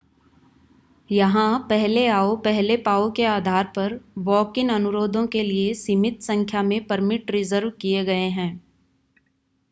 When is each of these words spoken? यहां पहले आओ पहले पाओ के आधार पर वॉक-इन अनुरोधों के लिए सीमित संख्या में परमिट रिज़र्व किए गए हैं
यहां 1.09 1.49
पहले 1.65 2.05
आओ 2.11 2.31
पहले 2.45 2.77
पाओ 2.87 3.11
के 3.11 3.25
आधार 3.25 3.65
पर 3.75 3.93
वॉक-इन 4.29 4.69
अनुरोधों 4.71 5.25
के 5.35 5.43
लिए 5.43 5.73
सीमित 5.77 6.21
संख्या 6.23 6.63
में 6.63 6.79
परमिट 6.87 7.31
रिज़र्व 7.31 7.69
किए 7.81 8.03
गए 8.05 8.27
हैं 8.39 8.49